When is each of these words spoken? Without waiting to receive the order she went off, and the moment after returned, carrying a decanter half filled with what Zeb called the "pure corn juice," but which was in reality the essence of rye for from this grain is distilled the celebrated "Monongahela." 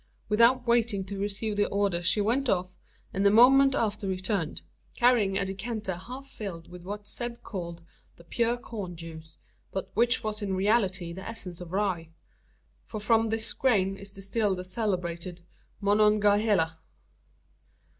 Without 0.29 0.65
waiting 0.65 1.05
to 1.05 1.19
receive 1.19 1.55
the 1.57 1.67
order 1.67 2.01
she 2.01 2.21
went 2.21 2.49
off, 2.49 2.71
and 3.13 3.23
the 3.23 3.29
moment 3.29 3.75
after 3.75 4.07
returned, 4.07 4.63
carrying 4.95 5.37
a 5.37 5.45
decanter 5.45 5.93
half 5.93 6.25
filled 6.27 6.67
with 6.71 6.81
what 6.81 7.07
Zeb 7.07 7.43
called 7.43 7.83
the 8.15 8.23
"pure 8.23 8.57
corn 8.57 8.95
juice," 8.95 9.37
but 9.71 9.91
which 9.93 10.23
was 10.23 10.41
in 10.41 10.55
reality 10.55 11.13
the 11.13 11.29
essence 11.29 11.61
of 11.61 11.71
rye 11.71 12.09
for 12.83 12.99
from 12.99 13.29
this 13.29 13.53
grain 13.53 13.95
is 13.95 14.11
distilled 14.11 14.57
the 14.57 14.65
celebrated 14.65 15.43
"Monongahela." 15.79 16.79